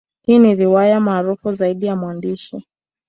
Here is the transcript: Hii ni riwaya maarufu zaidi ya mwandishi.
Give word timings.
Hii 0.21 0.39
ni 0.39 0.55
riwaya 0.55 0.99
maarufu 0.99 1.51
zaidi 1.51 1.85
ya 1.85 1.95
mwandishi. 1.95 2.65